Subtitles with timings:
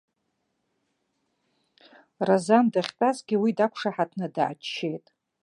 [2.27, 5.05] Разан дахьтәазгьы уи дақәшаҳаҭны дааччеит.